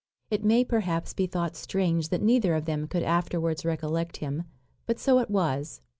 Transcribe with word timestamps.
It 0.31 0.43
may, 0.43 0.65
perhaps, 0.65 1.13
be 1.13 1.27
thought 1.27 1.55
strange 1.55 2.09
that 2.09 2.23
neither 2.23 2.55
of 2.55 2.65
them 2.65 2.87
could 2.87 3.03
afterwards 3.03 3.63
recollect 3.63 4.17
him; 4.17 4.45
but 4.87 4.97
so 4.97 5.19
it 5.19 5.29
was. 5.29 5.81